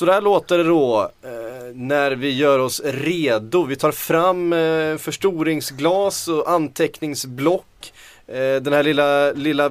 Så 0.00 0.06
där 0.06 0.20
låter 0.20 0.58
det 0.58 0.64
då 0.64 1.10
eh, 1.22 1.30
när 1.74 2.10
vi 2.10 2.30
gör 2.30 2.58
oss 2.58 2.80
redo. 2.84 3.64
Vi 3.64 3.76
tar 3.76 3.92
fram 3.92 4.52
eh, 4.52 4.96
förstoringsglas 4.96 6.28
och 6.28 6.50
anteckningsblock. 6.50 7.92
Eh, 8.26 8.56
den 8.62 8.72
här 8.72 8.82
lilla, 8.82 9.32
lilla 9.32 9.70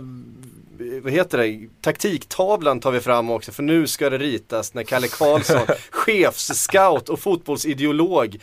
vad 1.04 1.14
heter 1.14 1.38
det, 1.38 1.68
taktiktavlan 1.82 2.80
tar 2.80 2.92
vi 2.92 3.00
fram 3.00 3.30
också 3.30 3.52
för 3.52 3.64
nu 3.64 3.88
ska 3.88 4.10
det 4.10 4.18
ritas 4.18 4.74
när 4.74 4.84
Kalle 4.84 5.08
Karlsson, 5.08 5.68
chefsscout 5.92 7.10
och 7.10 7.20
fotbollsideolog 7.20 8.40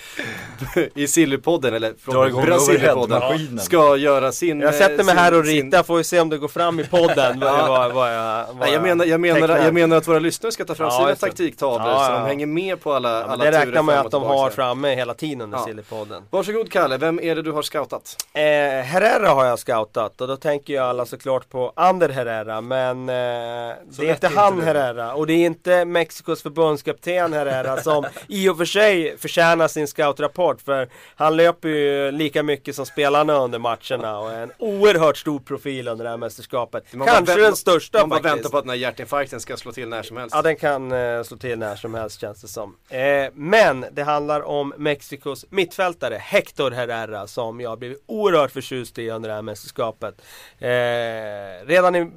i 0.95 1.07
Sillypodden 1.09 1.75
eller 1.75 1.95
från 1.99 2.45
Brasilipodden 2.45 3.59
ska 3.59 3.97
göra 3.97 4.33
sin 4.33 4.61
Jag 4.61 4.75
sätter 4.75 5.05
mig 5.05 5.15
här 5.15 5.35
och 5.35 5.45
ritar, 5.45 5.83
får 5.83 5.97
vi 5.97 6.05
se 6.05 6.21
om 6.21 6.29
det 6.29 6.39
går 6.39 6.49
fram 6.49 6.81
i 6.81 6.85
podden 6.85 7.41
vad, 7.41 7.69
vad, 7.69 7.93
vad 7.93 8.15
jag, 8.15 8.47
vad 8.53 8.73
jag, 8.73 8.83
menar, 8.83 9.05
jag, 9.05 9.21
menar, 9.21 9.49
jag 9.49 9.75
menar 9.75 9.97
att 9.97 10.09
våra 10.09 10.19
lyssnare 10.19 10.53
ska 10.53 10.65
ta 10.65 10.75
fram 10.75 10.89
ja, 10.93 10.99
sina 10.99 11.15
taktiktavlor 11.17 11.89
ja, 11.89 12.07
så 12.07 12.13
de 12.13 12.27
hänger 12.27 12.47
med 12.47 12.81
på 12.81 12.93
alla, 12.93 13.25
alla 13.25 13.45
Det 13.45 13.51
räknar 13.51 13.83
man 13.83 13.99
att 13.99 14.11
de 14.11 14.23
har 14.23 14.51
framme 14.51 14.95
hela 14.95 15.15
tiden 15.15 15.41
under 15.41 15.59
ja. 15.59 15.65
Sillypodden. 15.65 16.23
Varsågod 16.31 16.73
Kalle, 16.73 16.97
vem 16.97 17.21
är 17.21 17.35
det 17.35 17.43
du 17.43 17.53
har 17.53 17.63
scoutat? 17.63 18.17
Eh, 18.33 18.41
Herrera 18.85 19.29
har 19.29 19.45
jag 19.45 19.59
scoutat 19.59 20.21
och 20.21 20.29
då 20.29 20.37
tänker 20.37 20.75
jag 20.75 20.85
alla 20.85 21.07
såklart 21.07 21.51
på 21.51 21.73
Ander 21.77 22.09
Herrera 22.09 22.46
Herrera 22.47 22.61
men 22.61 23.09
eh, 23.09 23.77
det 23.99 24.09
är 24.09 24.11
inte 24.11 24.29
han 24.29 24.61
Herrera 24.61 25.15
och 25.15 25.27
det 25.27 25.33
är 25.33 25.47
inte 25.47 25.85
Mexikos 25.85 26.43
förbundskapten 26.43 27.33
Herrera 27.33 27.83
som 27.83 28.05
i 28.29 28.49
och 28.49 28.57
för 28.57 28.65
sig 28.65 29.19
förtjänar 29.19 29.69
sin 29.69 29.89
scoutrapport 29.89 30.61
för 30.61 30.89
han 31.15 31.37
löper 31.37 31.69
ju 31.69 32.11
lika 32.11 32.43
mycket 32.43 32.77
som 32.77 32.87
spelarna 32.87 33.35
under 33.35 33.59
matcherna 33.59 34.19
och 34.19 34.31
är 34.31 34.43
en 34.43 34.53
oerhört 34.59 35.17
stor 35.17 35.39
profil 35.39 35.89
under 35.89 36.05
det 36.05 36.11
här 36.11 36.17
mästerskapet. 36.17 36.85
Kanske 37.07 37.41
den 37.41 37.57
största 37.57 37.99
man 37.99 38.11
faktiskt. 38.11 38.25
Man 38.25 38.37
väntar 38.37 38.51
på 38.51 38.59
att 38.59 38.65
den 38.65 38.71
här 38.71 38.77
hjärtinfarkten 38.77 39.41
ska 39.41 39.57
slå 39.57 39.73
till 39.73 39.89
när 39.89 40.03
som 40.03 40.17
helst. 40.17 40.35
Ja 40.35 40.43
den 40.43 40.57
kan 40.57 40.93
eh, 40.93 41.23
slå 41.23 41.37
till 41.37 41.59
när 41.59 41.77
som 41.77 41.95
helst 41.95 42.21
känns 42.21 42.43
det 42.43 42.49
som. 42.49 42.77
Eh, 42.89 43.01
men 43.35 43.87
det 43.93 44.03
handlar 44.03 44.41
om 44.41 44.75
Mexikos 44.77 45.47
mittfältare 45.51 46.15
Hector 46.15 46.71
Herrera 46.71 47.27
som 47.27 47.61
jag 47.61 47.79
blivit 47.79 48.05
oerhört 48.07 48.51
förtjust 48.51 48.99
i 48.99 49.11
under 49.11 49.29
det 49.29 49.35
här 49.35 49.43
mästerskapet. 49.43 50.23
Eh, 50.59 51.67
redan 51.67 51.97
i 51.97 52.11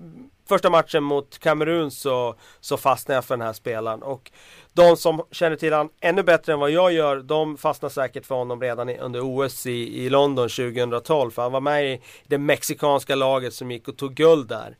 första 0.49 0.69
matchen 0.69 1.03
mot 1.03 1.39
Kamerun 1.39 1.91
så, 1.91 2.35
så 2.59 2.77
fastnade 2.77 3.17
jag 3.17 3.25
för 3.25 3.37
den 3.37 3.45
här 3.45 3.53
spelaren. 3.53 4.03
Och 4.03 4.31
de 4.73 4.97
som 4.97 5.21
känner 5.31 5.55
till 5.55 5.73
honom 5.73 5.89
ännu 6.01 6.23
bättre 6.23 6.53
än 6.53 6.59
vad 6.59 6.71
jag 6.71 6.93
gör, 6.93 7.17
de 7.17 7.57
fastnar 7.57 7.89
säkert 7.89 8.25
för 8.25 8.35
honom 8.35 8.61
redan 8.61 8.89
under 8.89 9.21
OS 9.21 9.65
i, 9.65 10.05
i 10.05 10.09
London 10.09 10.49
2012. 10.49 11.31
För 11.31 11.41
han 11.41 11.51
var 11.51 11.61
med 11.61 11.93
i 11.93 12.01
det 12.27 12.37
mexikanska 12.37 13.15
laget 13.15 13.53
som 13.53 13.71
gick 13.71 13.87
och 13.87 13.97
tog 13.97 14.13
guld 14.13 14.47
där. 14.47 14.77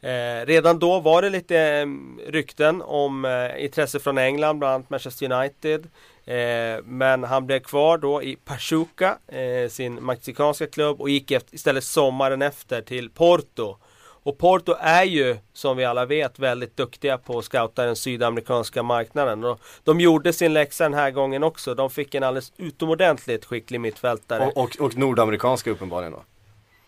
Eh, 0.00 0.46
redan 0.46 0.78
då 0.78 1.00
var 1.00 1.22
det 1.22 1.30
lite 1.30 1.58
eh, 1.58 1.86
rykten 2.30 2.82
om 2.82 3.24
eh, 3.24 3.64
intresse 3.64 4.00
från 4.00 4.18
England, 4.18 4.58
bland 4.58 4.74
annat 4.74 4.90
Manchester 4.90 5.32
United. 5.32 5.88
Eh, 6.24 6.84
men 6.84 7.24
han 7.24 7.46
blev 7.46 7.60
kvar 7.60 7.98
då 7.98 8.22
i 8.22 8.36
Pachuca, 8.36 9.18
eh, 9.28 9.68
sin 9.68 9.94
mexikanska 9.94 10.66
klubb 10.66 11.00
och 11.00 11.10
gick 11.10 11.30
efter, 11.30 11.54
istället 11.54 11.84
sommaren 11.84 12.42
efter 12.42 12.82
till 12.82 13.10
Porto. 13.10 13.76
Och 14.24 14.38
Porto 14.38 14.74
är 14.80 15.04
ju, 15.04 15.36
som 15.52 15.76
vi 15.76 15.84
alla 15.84 16.06
vet, 16.06 16.38
väldigt 16.38 16.76
duktiga 16.76 17.18
på 17.18 17.38
att 17.38 17.44
scouta 17.44 17.84
den 17.84 17.96
sydamerikanska 17.96 18.82
marknaden. 18.82 19.44
Och 19.44 19.60
de 19.84 20.00
gjorde 20.00 20.32
sin 20.32 20.52
läxa 20.52 20.84
den 20.84 20.94
här 20.94 21.10
gången 21.10 21.42
också. 21.42 21.74
De 21.74 21.90
fick 21.90 22.14
en 22.14 22.22
alldeles 22.22 22.52
utomordentligt 22.56 23.44
skicklig 23.44 23.80
mittfältare. 23.80 24.46
Och, 24.46 24.56
och, 24.56 24.76
och 24.80 24.96
nordamerikanska 24.96 25.70
uppenbarligen 25.70 26.12
då? 26.12 26.22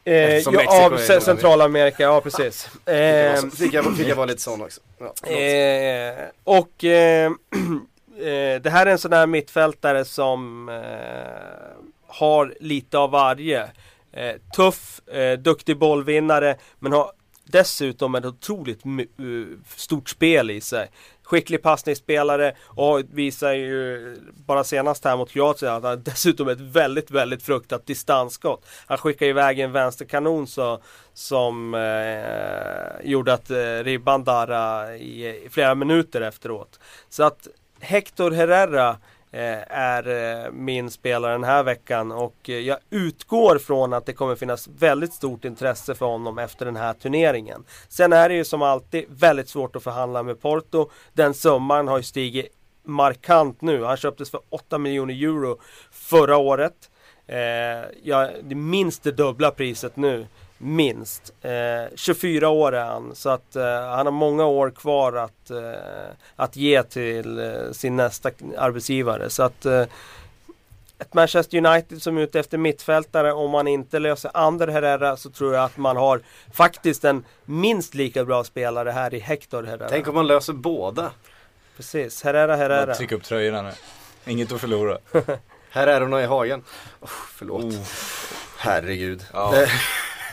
Eh, 0.04 0.38
ja, 0.38 0.86
av 0.86 0.98
Centralamerika, 1.20 2.02
ja 2.02 2.20
precis. 2.20 2.68
Eh, 2.86 3.40
fick, 3.58 3.74
jag, 3.74 3.96
fick 3.96 4.08
jag 4.08 4.16
vara 4.16 4.26
lite 4.26 4.40
sån 4.40 4.62
också. 4.62 4.80
Ja, 4.98 5.30
eh, 5.30 6.14
och 6.44 6.84
eh, 6.84 7.26
eh, 8.18 8.60
det 8.62 8.70
här 8.70 8.86
är 8.86 8.90
en 8.90 8.98
sån 8.98 9.12
här 9.12 9.26
mittfältare 9.26 10.04
som 10.04 10.68
eh, 10.68 10.74
har 12.06 12.54
lite 12.60 12.98
av 12.98 13.10
varje. 13.10 13.62
Eh, 14.12 14.34
tuff, 14.56 15.00
duktig 15.38 15.78
bollvinnare 15.78 16.56
men 16.78 16.92
har 16.92 17.12
dessutom 17.44 18.14
ett 18.14 18.24
otroligt 18.24 18.86
eh, 18.86 19.04
stort 19.76 20.08
spel 20.08 20.50
i 20.50 20.60
sig. 20.60 20.90
Skicklig 21.22 21.62
passningsspelare 21.62 22.54
och 22.64 23.02
visar 23.12 23.52
ju 23.52 24.16
bara 24.46 24.64
senast 24.64 25.04
här 25.04 25.16
mot 25.16 25.30
Kroatien 25.30 25.72
att 25.72 25.82
han 25.82 26.02
dessutom 26.04 26.48
ett 26.48 26.60
väldigt, 26.60 27.10
väldigt 27.10 27.42
fruktat 27.42 27.86
distansskott. 27.86 28.66
Han 28.86 28.98
skickar 28.98 29.26
iväg 29.26 29.60
en 29.60 29.72
vänsterkanon 29.72 30.46
så, 30.46 30.82
som 31.14 31.74
eh, 31.74 33.10
gjorde 33.10 33.32
att 33.32 33.50
eh, 33.50 33.84
ribban 33.84 34.24
darrade 34.24 34.96
i, 34.96 35.26
i 35.26 35.48
flera 35.50 35.74
minuter 35.74 36.20
efteråt. 36.20 36.80
Så 37.08 37.22
att 37.22 37.48
Hector 37.80 38.30
Herrera 38.30 38.96
Eh, 39.34 39.62
är 39.68 40.08
eh, 40.08 40.52
min 40.52 40.90
spelare 40.90 41.32
den 41.32 41.44
här 41.44 41.62
veckan 41.62 42.12
och 42.12 42.50
eh, 42.50 42.58
jag 42.58 42.78
utgår 42.90 43.58
från 43.58 43.92
att 43.92 44.06
det 44.06 44.12
kommer 44.12 44.36
finnas 44.36 44.68
väldigt 44.68 45.12
stort 45.12 45.44
intresse 45.44 45.94
för 45.94 46.06
honom 46.06 46.38
efter 46.38 46.66
den 46.66 46.76
här 46.76 46.92
turneringen. 46.92 47.64
Sen 47.88 48.12
är 48.12 48.28
det 48.28 48.34
ju 48.34 48.44
som 48.44 48.62
alltid 48.62 49.04
väldigt 49.08 49.48
svårt 49.48 49.76
att 49.76 49.82
förhandla 49.82 50.22
med 50.22 50.40
Porto. 50.40 50.90
Den 51.12 51.34
summan 51.34 51.88
har 51.88 51.96
ju 51.96 52.02
stigit 52.02 52.46
markant 52.84 53.60
nu. 53.60 53.84
Han 53.84 53.96
köptes 53.96 54.30
för 54.30 54.40
8 54.48 54.78
miljoner 54.78 55.14
euro 55.14 55.60
förra 55.90 56.36
året. 56.36 56.90
Eh, 57.26 57.36
ja, 58.02 58.30
det 58.42 58.52
är 58.52 58.54
minst 58.54 59.02
det 59.02 59.12
dubbla 59.12 59.50
priset 59.50 59.96
nu. 59.96 60.26
Minst. 60.64 61.32
Eh, 61.42 61.94
24 61.94 62.48
år 62.48 62.74
är 62.74 62.84
han 62.84 63.14
så 63.14 63.30
att 63.30 63.56
eh, 63.56 63.64
han 63.64 64.06
har 64.06 64.10
många 64.10 64.46
år 64.46 64.70
kvar 64.70 65.12
att, 65.12 65.50
eh, 65.50 66.12
att 66.36 66.56
ge 66.56 66.82
till 66.82 67.38
eh, 67.38 67.72
sin 67.72 67.96
nästa 67.96 68.30
arbetsgivare. 68.58 69.30
Så 69.30 69.42
att 69.42 69.66
eh, 69.66 69.84
ett 70.98 71.14
Manchester 71.14 71.66
United 71.66 72.02
som 72.02 72.18
är 72.18 72.22
ute 72.22 72.40
efter 72.40 72.58
mittfältare 72.58 73.32
om 73.32 73.50
man 73.50 73.68
inte 73.68 73.98
löser 73.98 74.30
Ander 74.34 74.68
Herrera 74.68 75.16
så 75.16 75.30
tror 75.30 75.54
jag 75.54 75.64
att 75.64 75.76
man 75.76 75.96
har 75.96 76.20
faktiskt 76.52 77.04
en 77.04 77.24
minst 77.44 77.94
lika 77.94 78.24
bra 78.24 78.44
spelare 78.44 78.90
här 78.90 79.14
i 79.14 79.18
Hector 79.18 79.62
Herrera. 79.62 79.88
Tänk 79.88 80.08
om 80.08 80.14
man 80.14 80.26
löser 80.26 80.52
båda. 80.52 81.10
Precis, 81.76 82.22
Herrera 82.22 82.56
Herrera. 82.56 82.94
Tryck 82.94 83.12
upp 83.12 83.24
tröjorna 83.24 83.62
nu. 83.62 83.72
Inget 84.26 84.52
att 84.52 84.60
förlora. 84.60 84.98
Herrerorna 85.70 86.22
i 86.22 86.26
hagen. 86.26 86.62
Oh, 87.00 87.08
förlåt. 87.08 87.64
Oh. 87.64 87.80
Herregud. 88.58 89.26
Ja. 89.32 89.66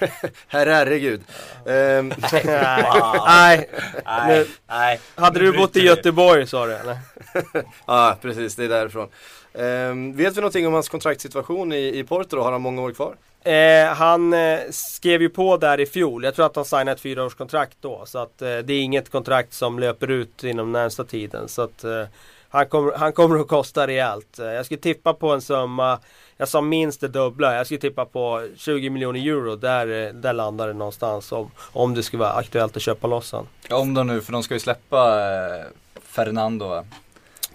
Herregud. 0.47 1.21
Um, 1.65 2.07
nej. 2.31 3.69
nej. 4.05 4.47
nej. 4.67 4.99
Hade 5.15 5.39
du 5.39 5.57
bott 5.57 5.75
i 5.75 5.81
Göteborg 5.81 6.47
sa 6.47 6.65
du 6.65 6.73
eller? 6.73 6.97
ja 7.53 7.63
ah, 7.85 8.15
precis, 8.21 8.55
det 8.55 8.63
är 8.63 8.69
därifrån. 8.69 9.07
Um, 9.53 10.15
vet 10.15 10.37
vi 10.37 10.41
någonting 10.41 10.67
om 10.67 10.73
hans 10.73 10.89
kontraktssituation 10.89 11.73
i, 11.73 11.99
i 11.99 12.03
Porto 12.03 12.35
då? 12.35 12.43
Har 12.43 12.51
han 12.51 12.61
många 12.61 12.81
år 12.81 12.91
kvar? 12.91 13.15
Eh, 13.43 13.85
han 13.85 14.33
eh, 14.33 14.59
skrev 14.69 15.21
ju 15.21 15.29
på 15.29 15.57
där 15.57 15.79
i 15.79 15.85
fjol. 15.85 16.23
Jag 16.23 16.35
tror 16.35 16.45
att 16.45 16.55
han 16.55 16.65
signade 16.65 16.91
ett 16.91 17.01
fyraårskontrakt 17.01 17.77
då. 17.81 18.03
Så 18.05 18.19
att 18.19 18.41
eh, 18.41 18.57
det 18.57 18.73
är 18.73 18.81
inget 18.81 19.09
kontrakt 19.09 19.53
som 19.53 19.79
löper 19.79 20.11
ut 20.11 20.43
inom 20.43 20.71
närmsta 20.71 21.03
tiden. 21.03 21.47
Så 21.47 21.61
att 21.61 21.83
eh, 21.83 22.03
han, 22.51 22.67
kommer, 22.67 22.91
han 22.91 23.13
kommer 23.13 23.39
att 23.39 23.47
kosta 23.47 23.87
rejält. 23.87 24.39
Eh, 24.39 24.45
jag 24.45 24.65
skulle 24.65 24.81
tippa 24.81 25.13
på 25.13 25.31
en 25.31 25.41
summa 25.41 25.99
jag 26.41 26.47
sa 26.47 26.61
minst 26.61 27.01
det 27.01 27.07
dubbla. 27.07 27.55
Jag 27.55 27.65
skulle 27.65 27.79
tippa 27.79 28.05
på 28.05 28.47
20 28.55 28.89
miljoner 28.89 29.19
euro. 29.19 29.55
Där, 29.55 30.13
där 30.13 30.33
landar 30.33 30.67
det 30.67 30.73
någonstans 30.73 31.31
om, 31.31 31.51
om 31.57 31.93
det 31.93 32.03
skulle 32.03 32.19
vara 32.19 32.31
aktuellt 32.31 32.75
att 32.75 32.81
köpa 32.81 33.07
loss 33.07 33.31
han. 33.31 33.47
Ja, 33.69 33.77
om 33.77 33.93
de 33.93 34.07
nu, 34.07 34.21
för 34.21 34.31
de 34.31 34.43
ska 34.43 34.53
ju 34.53 34.59
släppa 34.59 35.19
eh, 35.19 35.65
Fernando. 36.03 36.85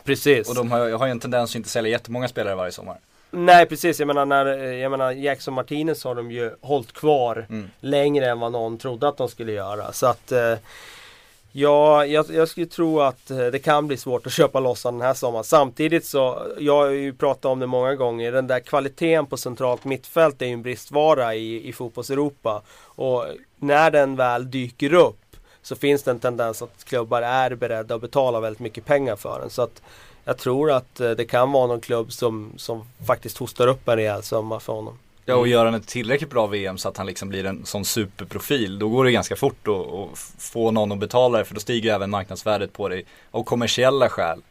Precis. 0.04 0.48
Och 0.48 0.54
de 0.54 0.70
har, 0.70 0.90
har 0.90 1.06
ju 1.06 1.10
en 1.10 1.20
tendens 1.20 1.50
att 1.50 1.56
inte 1.56 1.68
sälja 1.68 1.90
jättemånga 1.90 2.28
spelare 2.28 2.54
varje 2.54 2.72
sommar. 2.72 2.96
Nej 3.30 3.66
precis, 3.66 3.98
jag 3.98 4.06
menar, 4.06 4.24
när, 4.26 4.46
jag 4.56 4.90
menar 4.90 5.12
Jackson 5.12 5.54
Martinez 5.54 6.04
har 6.04 6.14
de 6.14 6.30
ju 6.30 6.50
hållit 6.60 6.92
kvar 6.92 7.46
mm. 7.50 7.70
längre 7.80 8.30
än 8.30 8.40
vad 8.40 8.52
någon 8.52 8.78
trodde 8.78 9.08
att 9.08 9.16
de 9.16 9.28
skulle 9.28 9.52
göra. 9.52 9.92
Så 9.92 10.06
att 10.06 10.32
eh, 10.32 10.54
Ja, 11.52 12.06
jag, 12.06 12.26
jag 12.30 12.48
skulle 12.48 12.66
tro 12.66 13.00
att 13.00 13.30
eh, 13.30 13.46
det 13.46 13.58
kan 13.58 13.86
bli 13.86 13.96
svårt 13.96 14.26
att 14.26 14.32
köpa 14.32 14.60
loss 14.60 14.82
den 14.82 15.00
här 15.00 15.14
sommaren. 15.14 15.44
Samtidigt 15.44 16.04
så, 16.04 16.46
jag 16.58 16.76
har 16.76 16.90
ju 16.90 17.12
pratat 17.12 17.44
om 17.44 17.58
det 17.58 17.66
många 17.66 17.94
gånger, 17.94 18.32
den 18.32 18.46
där 18.46 18.60
kvaliteten 18.60 19.26
på 19.26 19.36
centralt 19.36 19.84
mittfält 19.84 20.42
är 20.42 20.46
ju 20.46 20.52
en 20.52 20.62
bristvara 20.62 21.34
i, 21.34 21.68
i 21.68 21.72
fotbolls-Europa. 21.72 22.62
Och 22.82 23.24
när 23.58 23.90
den 23.90 24.16
väl 24.16 24.50
dyker 24.50 24.92
upp 24.94 25.36
så 25.62 25.76
finns 25.76 26.02
det 26.02 26.10
en 26.10 26.20
tendens 26.20 26.62
att 26.62 26.84
klubbar 26.84 27.22
är 27.22 27.54
beredda 27.54 27.94
att 27.94 28.00
betala 28.00 28.40
väldigt 28.40 28.60
mycket 28.60 28.84
pengar 28.84 29.16
för 29.16 29.40
den. 29.40 29.50
Så 29.50 29.62
att 29.62 29.82
jag 30.24 30.38
tror 30.38 30.70
att 30.70 31.00
eh, 31.00 31.10
det 31.10 31.24
kan 31.24 31.52
vara 31.52 31.66
någon 31.66 31.80
klubb 31.80 32.12
som, 32.12 32.52
som 32.56 32.84
faktiskt 33.06 33.38
hostar 33.38 33.66
upp 33.66 33.88
en 33.88 33.96
rejäl 33.96 34.22
summa 34.22 34.60
för 34.60 34.72
honom. 34.72 34.98
Ja 35.28 35.34
och 35.34 35.48
gör 35.48 35.64
han 35.64 35.74
ett 35.74 35.86
tillräckligt 35.86 36.30
bra 36.30 36.46
VM 36.46 36.78
så 36.78 36.88
att 36.88 36.96
han 36.96 37.06
liksom 37.06 37.28
blir 37.28 37.46
en 37.46 37.66
sån 37.66 37.84
superprofil 37.84 38.78
då 38.78 38.88
går 38.88 39.04
det 39.04 39.12
ganska 39.12 39.36
fort 39.36 39.68
att 39.68 40.18
få 40.38 40.70
någon 40.70 40.92
att 40.92 40.98
betala 40.98 41.38
det 41.38 41.44
för 41.44 41.54
då 41.54 41.60
stiger 41.60 41.94
även 41.94 42.10
marknadsvärdet 42.10 42.72
på 42.72 42.88
det 42.88 43.02
av 43.30 43.42
kommersiella 43.42 44.08
skäl. 44.08 44.42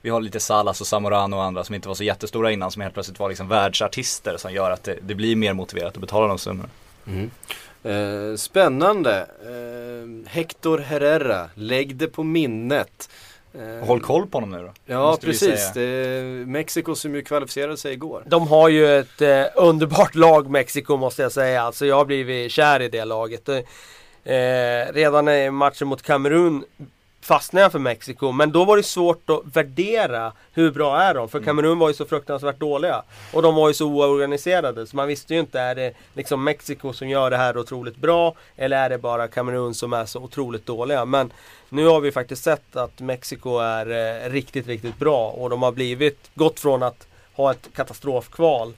Vi 0.00 0.10
har 0.10 0.20
lite 0.20 0.40
Salas 0.40 0.80
och 0.80 0.86
Zamorano 0.86 1.36
och 1.36 1.42
andra 1.42 1.64
som 1.64 1.74
inte 1.74 1.88
var 1.88 1.94
så 1.94 2.04
jättestora 2.04 2.52
innan 2.52 2.70
som 2.70 2.82
helt 2.82 2.94
plötsligt 2.94 3.18
var 3.18 3.28
liksom 3.28 3.48
världsartister 3.48 4.36
som 4.36 4.52
gör 4.52 4.70
att 4.70 4.84
det, 4.84 4.98
det 5.02 5.14
blir 5.14 5.36
mer 5.36 5.52
motiverat 5.52 5.94
att 5.94 6.00
betala 6.00 6.26
de 6.26 6.38
summorna. 6.38 6.68
Mm. 7.06 7.30
Eh, 7.82 8.36
spännande. 8.36 9.20
Eh, 9.20 10.30
Hector 10.30 10.78
Herrera, 10.78 11.48
lägg 11.54 11.96
det 11.96 12.06
på 12.06 12.22
minnet. 12.22 13.08
Eh, 13.58 13.86
Håll 13.86 14.00
koll 14.00 14.26
på 14.26 14.38
honom 14.38 14.50
nu 14.50 14.66
då. 14.66 14.72
Ja 14.86 15.18
precis, 15.20 15.72
det, 15.74 16.22
Mexiko 16.46 16.94
som 16.94 17.14
ju 17.14 17.22
kvalificerade 17.22 17.76
sig 17.76 17.92
igår. 17.92 18.22
De 18.26 18.48
har 18.48 18.68
ju 18.68 18.98
ett 18.98 19.22
eh, 19.22 19.42
underbart 19.54 20.14
lag 20.14 20.50
Mexiko 20.50 20.96
måste 20.96 21.22
jag 21.22 21.32
säga. 21.32 21.62
Alltså 21.62 21.86
jag 21.86 21.96
har 21.96 22.04
blivit 22.04 22.52
kär 22.52 22.82
i 22.82 22.88
det 22.88 23.04
laget. 23.04 23.48
Eh, 23.48 23.62
redan 24.92 25.28
i 25.28 25.50
matchen 25.50 25.88
mot 25.88 26.02
Kamerun 26.02 26.64
fastnade 27.24 27.64
jag 27.64 27.72
för 27.72 27.78
Mexiko. 27.78 28.32
Men 28.32 28.52
då 28.52 28.64
var 28.64 28.76
det 28.76 28.82
svårt 28.82 29.30
att 29.30 29.56
värdera 29.56 30.32
hur 30.52 30.70
bra 30.70 31.00
är 31.00 31.14
de. 31.14 31.28
För 31.28 31.38
Mm. 31.38 31.46
Kamerun 31.46 31.78
var 31.78 31.88
ju 31.88 31.94
så 31.94 32.04
fruktansvärt 32.04 32.58
dåliga. 32.58 33.02
Och 33.32 33.42
de 33.42 33.54
var 33.54 33.68
ju 33.68 33.74
så 33.74 33.86
oorganiserade. 33.86 34.86
Så 34.86 34.96
man 34.96 35.08
visste 35.08 35.34
ju 35.34 35.40
inte, 35.40 35.60
är 35.60 35.74
det 35.74 35.92
liksom 36.14 36.44
Mexiko 36.44 36.92
som 36.92 37.08
gör 37.08 37.30
det 37.30 37.36
här 37.36 37.58
otroligt 37.58 37.96
bra? 37.96 38.34
Eller 38.56 38.76
är 38.76 38.90
det 38.90 38.98
bara 38.98 39.28
Kamerun 39.28 39.74
som 39.74 39.92
är 39.92 40.06
så 40.06 40.20
otroligt 40.20 40.66
dåliga? 40.66 41.04
Men 41.04 41.32
nu 41.68 41.86
har 41.86 42.00
vi 42.00 42.12
faktiskt 42.12 42.44
sett 42.44 42.76
att 42.76 43.00
Mexiko 43.00 43.58
är 43.58 43.86
eh, 43.90 44.30
riktigt, 44.30 44.66
riktigt 44.66 44.98
bra. 44.98 45.30
Och 45.30 45.50
de 45.50 45.62
har 45.62 45.72
blivit, 45.72 46.30
gått 46.34 46.60
från 46.60 46.82
att 46.82 47.06
ha 47.34 47.50
ett 47.50 47.68
katastrofkval 47.74 48.72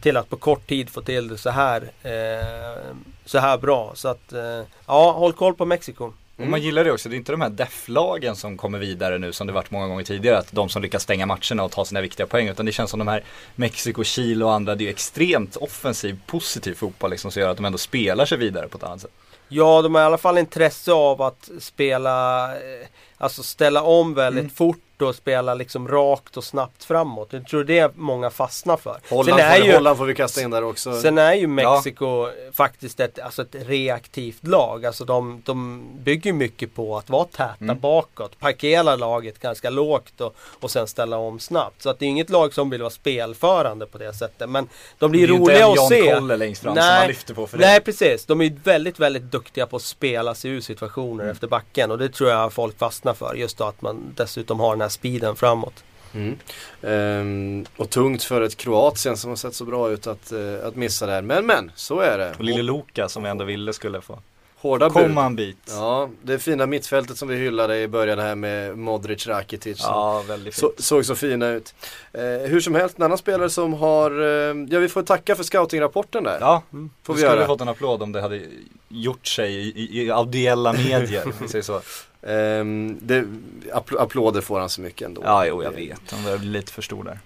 till 0.00 0.16
att 0.16 0.28
på 0.30 0.36
kort 0.36 0.66
tid 0.66 0.90
få 0.90 1.00
till 1.00 1.28
det 1.28 1.38
så 1.38 1.50
här, 1.50 1.82
eh, 2.02 2.94
så 3.24 3.38
här 3.38 3.58
bra. 3.58 3.92
Så 3.94 4.08
att, 4.08 4.32
eh, 4.32 4.62
ja, 4.86 5.12
håll 5.12 5.32
koll 5.32 5.54
på 5.54 5.64
Mexiko. 5.64 6.12
Och 6.38 6.46
man 6.46 6.62
gillar 6.62 6.84
det 6.84 6.92
också, 6.92 7.08
det 7.08 7.14
är 7.14 7.18
inte 7.18 7.32
de 7.32 7.40
här 7.40 7.50
def-lagen 7.50 8.36
som 8.36 8.56
kommer 8.56 8.78
vidare 8.78 9.18
nu 9.18 9.32
som 9.32 9.46
det 9.46 9.52
varit 9.52 9.70
många 9.70 9.86
gånger 9.88 10.04
tidigare. 10.04 10.38
Att 10.38 10.52
de 10.52 10.68
som 10.68 10.82
lyckas 10.82 11.02
stänga 11.02 11.26
matcherna 11.26 11.64
och 11.64 11.70
ta 11.70 11.84
sina 11.84 12.00
viktiga 12.00 12.26
poäng. 12.26 12.48
Utan 12.48 12.66
det 12.66 12.72
känns 12.72 12.90
som 12.90 12.98
de 12.98 13.08
här 13.08 13.24
Mexiko, 13.56 14.04
Chile 14.04 14.44
och 14.44 14.52
andra, 14.52 14.74
det 14.74 14.86
är 14.86 14.90
extremt 14.90 15.56
offensiv, 15.56 16.18
positiv 16.26 16.74
fotboll 16.74 17.10
liksom 17.10 17.30
som 17.30 17.42
gör 17.42 17.50
att 17.50 17.56
de 17.56 17.64
ändå 17.66 17.78
spelar 17.78 18.24
sig 18.26 18.38
vidare 18.38 18.68
på 18.68 18.78
ett 18.78 18.84
annat 18.84 19.00
sätt. 19.00 19.10
Ja, 19.48 19.82
de 19.82 19.94
har 19.94 20.02
i 20.02 20.04
alla 20.04 20.18
fall 20.18 20.38
intresse 20.38 20.92
av 20.92 21.22
att 21.22 21.50
spela, 21.60 22.44
eh, 22.54 22.86
alltså 23.18 23.42
ställa 23.42 23.82
om 23.82 24.14
väldigt 24.14 24.40
Mm. 24.42 24.50
fort 24.50 24.78
och 25.06 25.14
spela 25.14 25.54
liksom 25.54 25.88
rakt 25.88 26.36
och 26.36 26.44
snabbt 26.44 26.84
framåt. 26.84 27.28
Jag 27.30 27.46
tror 27.46 27.64
det 27.64 27.78
är 27.78 27.90
många 27.94 28.30
fastnar 28.30 28.76
för. 28.76 28.96
Holland, 29.10 29.38
Sen 29.40 29.48
är 29.48 29.58
får, 29.58 29.66
ju, 29.66 29.72
Holland 29.74 29.98
får 29.98 30.04
vi 30.06 30.14
kasta 30.14 30.40
in 30.42 30.50
där 30.50 30.64
också. 30.64 31.00
Sen 31.00 31.18
är 31.18 31.34
ju 31.34 31.46
Mexiko 31.46 32.28
faktiskt 32.52 33.00
ett, 33.00 33.18
alltså 33.18 33.42
ett 33.42 33.54
reaktivt 33.54 34.46
lag. 34.46 34.86
Alltså 34.86 35.04
de, 35.04 35.42
de 35.44 35.86
bygger 36.04 36.32
mycket 36.32 36.74
på 36.74 36.96
att 36.96 37.10
vara 37.10 37.24
täta 37.24 37.54
Mm. 37.60 37.78
bakåt. 37.80 38.38
Parkera 38.38 38.96
laget 38.96 39.38
ganska 39.38 39.70
lågt 39.70 40.20
och, 40.20 40.34
och 40.60 40.70
sen 40.70 40.86
ställa 40.86 41.16
om 41.16 41.38
snabbt. 41.40 41.82
Så 41.82 41.90
att 41.90 41.98
det 41.98 42.04
är 42.04 42.08
inget 42.08 42.30
lag 42.30 42.54
som 42.54 42.70
vill 42.70 42.80
vara 42.80 42.90
spelförande 42.90 43.86
på 43.86 43.98
det 43.98 44.12
sättet. 44.14 44.48
Men 44.50 44.68
de 44.98 45.10
blir 45.10 45.28
det 45.28 45.34
är 45.34 45.38
roliga 45.38 45.66
inte 45.68 45.82
att 45.82 45.88
se. 45.88 46.14
Kolle 46.14 46.36
längst 46.36 46.62
fram 46.62 46.74
som 46.74 46.84
Nej. 46.84 46.98
man 47.00 47.08
lyfter 47.08 47.34
på 47.34 47.46
för 47.46 47.58
Nej 47.58 47.74
det. 47.78 47.84
precis, 47.84 48.24
de 48.26 48.40
är 48.40 48.52
väldigt 48.64 48.98
väldigt 48.98 49.22
duktiga 49.22 49.66
på 49.66 49.76
att 49.76 49.82
spela 49.82 50.34
sig 50.34 50.50
ur 50.50 50.60
situationer 50.60 51.24
Mm. 51.24 51.28
efter 51.32 51.46
backen 51.46 51.90
och 51.90 51.98
det 51.98 52.08
tror 52.08 52.30
jag 52.30 52.52
folk 52.52 52.78
fastnar 52.78 53.14
för. 53.14 53.34
Just 53.34 53.58
då 53.58 53.64
att 53.64 53.82
man 53.82 54.12
dessutom 54.16 54.60
har 54.60 54.70
den 54.70 54.80
här 54.80 54.87
speeden 54.88 55.36
framåt. 55.36 55.84
Mm. 56.14 56.38
Ehm, 56.82 57.66
och 57.76 57.90
tungt 57.90 58.22
för 58.22 58.40
ett 58.40 58.56
Kroatien 58.56 59.16
som 59.16 59.30
har 59.30 59.36
sett 59.36 59.54
så 59.54 59.64
bra 59.64 59.90
ut 59.90 60.06
att, 60.06 60.32
eh, 60.32 60.66
att 60.66 60.76
missa 60.76 61.06
där. 61.06 61.22
Men 61.22 61.46
men, 61.46 61.70
så 61.74 62.00
är 62.00 62.18
det. 62.18 62.34
Och 62.38 62.44
lille 62.44 62.62
Luka 62.62 63.08
som 63.08 63.22
vi 63.22 63.28
ändå 63.28 63.44
ville 63.44 63.72
skulle 63.72 64.00
få 64.00 64.18
Hårda 64.60 64.88
bud. 64.90 65.02
komma 65.02 65.24
en 65.26 65.36
bit. 65.36 65.56
Ja, 65.68 66.10
det 66.22 66.38
fina 66.38 66.66
mittfältet 66.66 67.18
som 67.18 67.28
vi 67.28 67.36
hyllade 67.36 67.78
i 67.80 67.88
början 67.88 68.18
här 68.18 68.34
med 68.34 68.78
Modric, 68.78 69.26
Rakitic. 69.26 69.78
Ja, 69.82 70.22
väldigt 70.28 70.54
Så, 70.54 70.68
fint. 70.68 70.84
såg 70.84 71.04
så 71.04 71.14
fina 71.14 71.48
ut. 71.48 71.74
Eh, 72.12 72.20
hur 72.22 72.60
som 72.60 72.74
helst, 72.74 72.96
en 72.98 73.02
annan 73.04 73.18
spelare 73.18 73.50
som 73.50 73.72
har, 73.72 74.10
eh, 74.20 74.56
ja 74.70 74.78
vi 74.78 74.88
får 74.88 75.02
tacka 75.02 75.36
för 75.36 75.42
scoutingrapporten 75.44 76.24
där. 76.24 76.38
Ja, 76.40 76.62
får 76.70 76.78
då 77.06 77.12
vi 77.12 77.20
skulle 77.20 77.40
vi 77.40 77.46
fått 77.46 77.60
en 77.60 77.68
applåd 77.68 78.02
om 78.02 78.12
det 78.12 78.20
hade 78.20 78.40
gjort 78.88 79.26
sig 79.26 79.54
i, 79.54 79.68
i, 79.82 80.02
i 80.04 80.10
audiella 80.10 80.72
medier, 80.72 81.24
om 81.26 81.32
vi 81.40 81.48
säger 81.48 81.62
så. 81.62 81.80
Ehm, 82.22 82.98
det, 83.02 83.24
appl- 83.72 83.98
applåder 83.98 84.40
får 84.40 84.60
han 84.60 84.68
så 84.68 84.80
mycket 84.80 85.06
ändå. 85.08 85.22
Ja, 85.24 85.46
jo, 85.46 85.62
jag 85.62 85.70
vet. 85.70 86.00
Han 86.10 86.24
börjar 86.24 86.38
bli 86.38 86.48
lite 86.48 86.72
för 86.72 86.82
stor 86.82 87.04
där. 87.04 87.18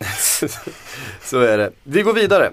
så 1.22 1.38
är 1.40 1.58
det. 1.58 1.72
Vi 1.82 2.02
går 2.02 2.12
vidare. 2.12 2.52